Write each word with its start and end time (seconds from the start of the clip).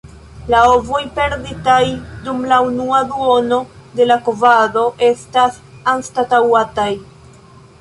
La 0.51 0.59
ovoj 0.75 1.01
perditaj 1.17 1.83
dum 2.27 2.39
la 2.53 2.57
unua 2.69 3.01
duono 3.11 3.59
de 3.99 4.09
la 4.09 4.17
kovado 4.31 4.87
estas 5.11 5.61
anstataŭataj. 5.95 6.91